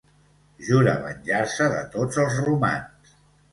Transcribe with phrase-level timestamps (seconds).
[0.69, 3.15] Jura venjar-se de tots els romans.